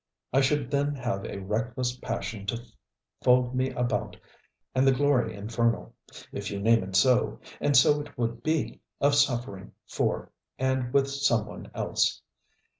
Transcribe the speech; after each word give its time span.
I 0.33 0.41
should 0.41 0.71
then 0.71 0.95
have 0.95 1.25
a 1.25 1.37
reckless 1.37 1.95
passion 1.95 2.47
to 2.47 2.63
fold 3.21 3.53
me 3.53 3.69
about, 3.69 4.17
and 4.73 4.87
the 4.87 4.91
glory 4.91 5.35
infernal, 5.35 5.93
if 6.31 6.49
you 6.49 6.59
name 6.59 6.81
it 6.83 6.95
so, 6.95 7.39
and 7.59 7.77
so 7.77 8.01
it 8.01 8.17
would 8.17 8.41
be 8.41 8.81
of 8.99 9.13
suffering 9.13 9.73
for 9.85 10.31
and 10.57 10.91
with 10.91 11.07
some 11.07 11.45
one 11.45 11.69
else. 11.75 12.23